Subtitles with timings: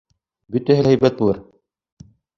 [0.55, 1.45] Бөтәһе лә һәйбәт булыр!